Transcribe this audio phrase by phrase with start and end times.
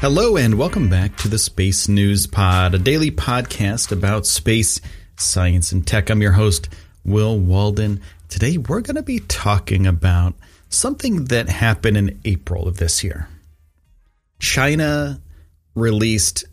[0.00, 4.80] Hello, and welcome back to the Space News Pod, a daily podcast about space,
[5.18, 6.08] science, and tech.
[6.08, 6.70] I'm your host,
[7.04, 8.00] Will Walden.
[8.30, 10.32] Today, we're going to be talking about
[10.70, 13.28] something that happened in April of this year.
[14.38, 15.20] China
[15.74, 16.46] released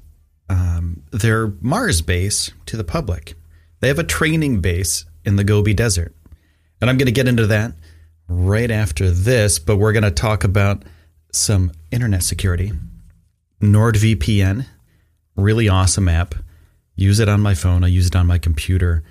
[0.49, 3.35] um, their Mars base to the public.
[3.79, 6.13] They have a training base in the Gobi Desert.
[6.81, 7.71] And I'm going to get into that
[8.27, 10.83] right after this, but we're going to talk about
[11.31, 12.73] some internet security
[13.61, 14.65] NordVPN,
[15.35, 16.35] really awesome app.
[16.95, 17.83] Use it on my phone.
[17.83, 19.03] I use it on my computer,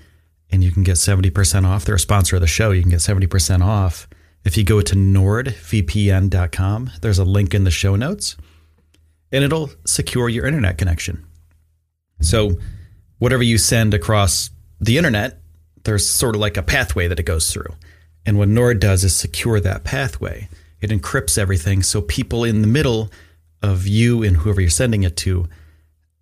[0.51, 1.85] and you can get 70% off.
[1.85, 2.71] They're a sponsor of the show.
[2.71, 4.09] You can get 70% off
[4.45, 6.91] if you go to nordvpn.com.
[7.01, 8.37] There's a link in the show notes,
[9.33, 11.25] and it'll secure your internet connection.
[12.21, 12.57] So,
[13.19, 15.41] whatever you send across the internet,
[15.85, 17.75] there's sort of like a pathway that it goes through.
[18.25, 20.49] And what Nord does is secure that pathway.
[20.81, 23.11] It encrypts everything so people in the middle
[23.67, 25.49] of you and whoever you're sending it to,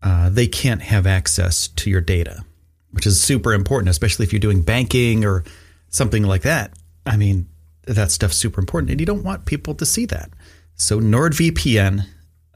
[0.03, 2.45] uh, they can't have access to your data,
[2.91, 5.45] which is super important, especially if you're doing banking or
[5.89, 6.73] something like that.
[7.07, 7.49] I mean,
[7.87, 10.31] that stuff's super important, and you don't want people to see that.
[10.75, 12.07] So NordVPN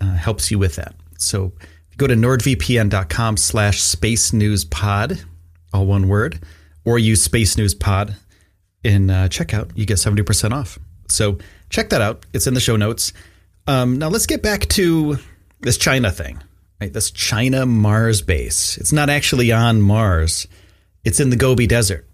[0.01, 0.95] uh, helps you with that.
[1.19, 5.23] So if you go to nordvpn.com slash space news pod,
[5.73, 6.41] all one word,
[6.85, 8.17] or use space news pod
[8.83, 10.79] in uh, checkout, you get 70% off.
[11.09, 11.39] So
[11.71, 12.27] check that out.
[12.33, 13.13] It's in the show notes.
[13.69, 15.19] Um, now let's get back to
[15.61, 16.43] this China thing,
[16.81, 16.91] right?
[16.91, 18.79] This China Mars base.
[18.79, 20.49] It's not actually on Mars.
[21.05, 22.09] It's in the Gobi Desert.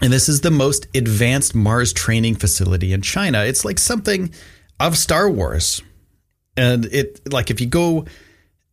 [0.00, 3.44] And this is the most advanced Mars training facility in China.
[3.44, 4.32] It's like something
[4.78, 5.82] of Star Wars.
[6.56, 8.06] And it like if you go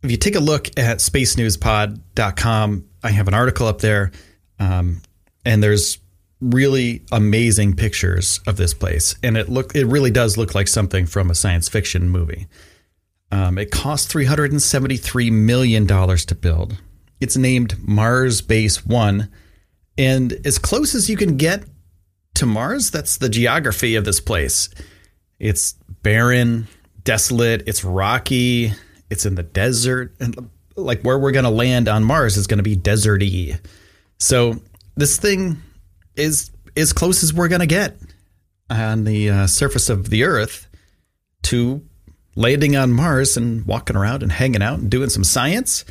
[0.04, 4.12] if you take a look at spacenewspod.com, I have an article up there.
[4.60, 5.02] Um,
[5.44, 5.98] and there's
[6.42, 11.06] really amazing pictures of this place, and it look it really does look like something
[11.06, 12.48] from a science fiction movie.
[13.32, 16.82] Um, it cost three hundred and seventy three million dollars to build.
[17.20, 19.30] It's named Mars Base One,
[19.98, 21.66] and as close as you can get
[22.36, 24.70] to Mars, that's the geography of this place.
[25.40, 25.74] It's
[26.04, 26.68] barren,
[27.04, 27.68] desolate.
[27.68, 28.72] It's rocky.
[29.10, 32.64] It's in the desert, and like where we're to land on Mars is going to
[32.64, 33.60] be deserty.
[34.20, 34.62] So
[34.96, 35.62] this thing
[36.20, 37.98] is as close as we're going to get
[38.70, 40.68] on the uh, surface of the Earth
[41.44, 41.82] to
[42.36, 45.86] landing on Mars and walking around and hanging out and doing some science.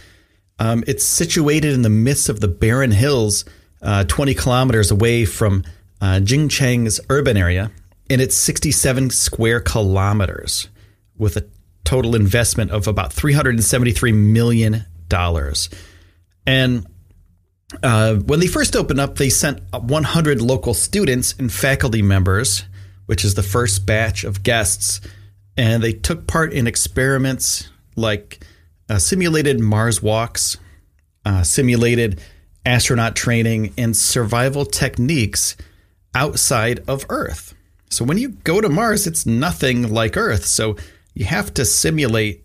[0.59, 3.45] Um, it's situated in the midst of the barren hills,
[3.83, 5.65] uh, 20 kilometers away from
[6.01, 7.71] uh, Jinchang's urban area,
[8.09, 10.69] and it's 67 square kilometers
[11.17, 11.47] with a
[11.85, 14.85] total investment of about $373 million.
[16.47, 16.87] And
[17.83, 22.65] uh, when they first opened up, they sent 100 local students and faculty members,
[23.07, 25.01] which is the first batch of guests,
[25.57, 28.41] and they took part in experiments like
[28.89, 30.57] uh, simulated Mars walks,
[31.25, 32.21] uh, simulated
[32.65, 35.57] astronaut training, and survival techniques
[36.15, 37.55] outside of Earth.
[37.91, 40.47] So when you go to Mars, it's nothing like Earth.
[40.47, 40.77] So
[41.15, 42.45] you have to simulate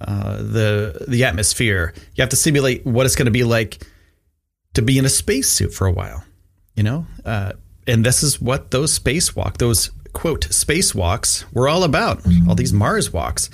[0.00, 1.92] uh, the the atmosphere.
[2.14, 3.82] You have to simulate what it's going to be like
[4.74, 6.24] to be in a spacesuit for a while,
[6.76, 7.06] you know.
[7.24, 7.52] Uh,
[7.86, 12.24] and this is what those spacewalk, those quote spacewalks, were all about.
[12.48, 13.50] All these Mars walks.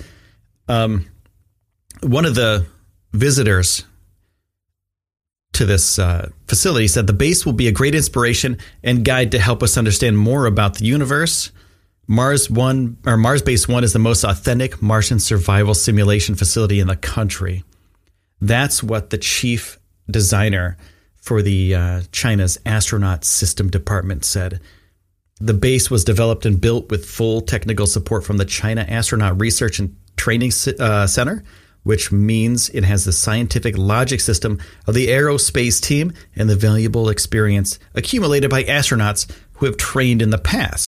[0.67, 1.07] Um,
[2.01, 2.65] one of the
[3.13, 3.85] visitors
[5.53, 9.39] to this uh, facility said the base will be a great inspiration and guide to
[9.39, 11.51] help us understand more about the universe
[12.07, 16.87] Mars One or Mars Base One is the most authentic Martian survival simulation facility in
[16.87, 17.63] the country.
[18.41, 19.79] That's what the chief
[20.09, 20.77] designer
[21.15, 24.59] for the uh, China's astronaut system department said.
[25.39, 29.79] The base was developed and built with full technical support from the China Astronaut Research
[29.79, 31.43] and Training uh, Center,
[31.83, 37.09] which means it has the scientific logic system of the aerospace team and the valuable
[37.09, 40.87] experience accumulated by astronauts who have trained in the past.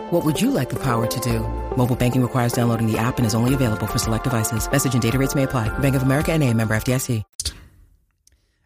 [0.11, 1.39] What would you like the power to do?
[1.77, 4.69] Mobile banking requires downloading the app and is only available for select devices.
[4.69, 5.69] Message and data rates may apply.
[5.79, 7.23] Bank of America and a member FDIC.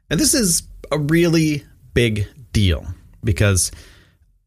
[0.09, 1.63] And this is a really
[1.93, 2.87] big deal
[3.23, 3.69] because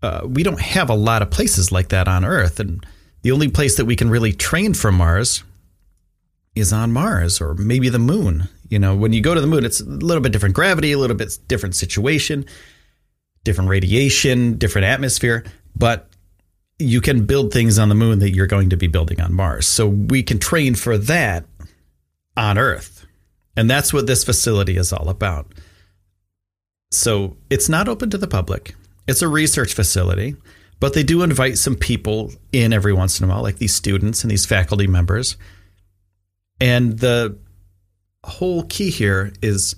[0.03, 2.59] uh, we don't have a lot of places like that on Earth.
[2.59, 2.85] And
[3.23, 5.45] the only place that we can really train from Mars
[6.57, 8.49] is on Mars or maybe the moon.
[8.71, 10.99] You know, when you go to the moon, it's a little bit different gravity, a
[10.99, 12.45] little bit different situation,
[13.45, 15.45] different radiation, different atmosphere,
[15.77, 16.09] but
[16.79, 19.67] you can build things on the moon that you're going to be building on Mars.
[19.67, 21.45] So we can train for that
[22.37, 23.07] on Earth.
[23.57, 25.53] And that's what this facility is all about.
[26.91, 28.77] So it's not open to the public.
[29.09, 30.37] It's a research facility,
[30.81, 34.23] but they do invite some people in every once in a while, like these students
[34.23, 35.37] and these faculty members.
[36.61, 37.37] And the
[38.25, 39.75] whole key here is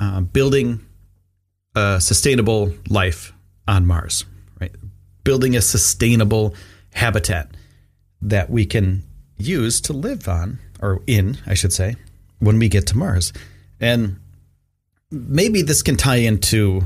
[0.00, 0.80] uh, building
[1.74, 3.32] a sustainable life
[3.66, 4.24] on Mars?
[5.24, 6.54] Building a sustainable
[6.92, 7.50] habitat
[8.20, 9.02] that we can
[9.36, 11.96] use to live on, or in, I should say,
[12.38, 13.32] when we get to Mars.
[13.80, 14.20] And
[15.10, 16.82] maybe this can tie into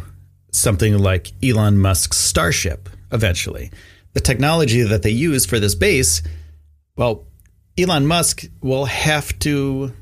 [0.52, 3.70] something like Elon Musk's Starship eventually.
[4.14, 6.22] The technology that they use for this base,
[6.96, 7.26] well,
[7.78, 9.92] Elon Musk will have to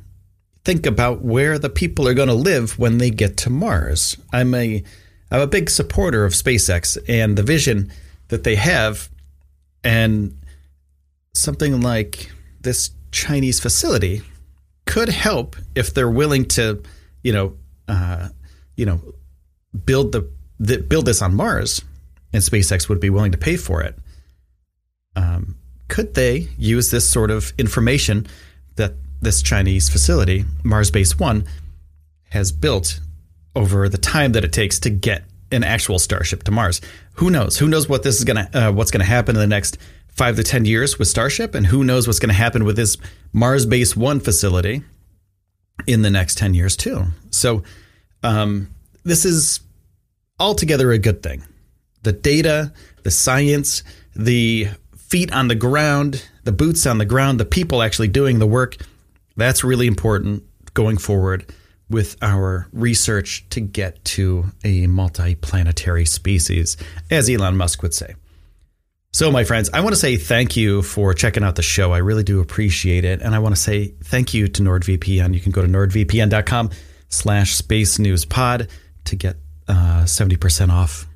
[0.64, 4.16] think about where the people are going to live when they get to Mars.
[4.32, 4.82] I'm a
[5.30, 7.90] I'm a big supporter of SpaceX and the vision
[8.34, 9.08] that they have
[9.84, 10.36] and
[11.34, 12.32] something like
[12.62, 14.22] this Chinese facility
[14.86, 16.82] could help if they're willing to,
[17.22, 18.30] you know, uh,
[18.74, 19.00] you know,
[19.86, 20.28] build the,
[20.58, 21.80] the, build this on Mars,
[22.32, 23.96] and SpaceX would be willing to pay for it.
[25.14, 25.56] Um,
[25.86, 28.26] could they use this sort of information
[28.74, 31.44] that this Chinese facility, Mars Base One,
[32.30, 32.98] has built
[33.54, 35.22] over the time that it takes to get
[35.54, 36.80] an actual starship to Mars?
[37.14, 37.58] Who knows?
[37.58, 39.78] Who knows what this is gonna uh, what's gonna happen in the next
[40.08, 42.96] five to ten years with Starship, and who knows what's to happen with this
[43.32, 44.82] Mars Base One facility
[45.86, 47.04] in the next 10 years, too.
[47.30, 47.62] So,
[48.22, 48.72] um,
[49.02, 49.60] this is
[50.38, 51.42] altogether a good thing.
[52.02, 52.72] The data,
[53.02, 53.82] the science,
[54.14, 58.46] the feet on the ground, the boots on the ground, the people actually doing the
[58.46, 58.76] work
[59.36, 61.52] that's really important going forward
[61.90, 66.76] with our research to get to a multi-planetary species,
[67.10, 68.14] as Elon Musk would say.
[69.12, 71.92] So, my friends, I want to say thank you for checking out the show.
[71.92, 73.22] I really do appreciate it.
[73.22, 75.34] And I want to say thank you to NordVPN.
[75.34, 76.70] You can go to nordvpn.com
[77.10, 78.68] slash space news pod
[79.04, 79.36] to get
[79.68, 81.06] uh, 70% off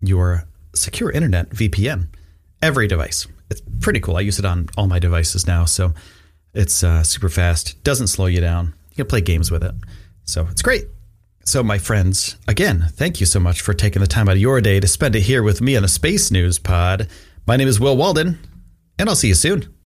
[0.00, 2.06] your secure internet VPN.
[2.62, 3.26] Every device.
[3.50, 4.16] It's pretty cool.
[4.16, 5.64] I use it on all my devices now.
[5.64, 5.94] So
[6.54, 8.74] it's uh, super fast, doesn't slow you down.
[8.90, 9.74] You can play games with it.
[10.28, 10.84] So it's great.
[11.46, 14.60] So, my friends, again, thank you so much for taking the time out of your
[14.60, 17.08] day to spend it here with me on the Space News Pod.
[17.46, 18.38] My name is Will Walden,
[18.98, 19.74] and I'll see you soon.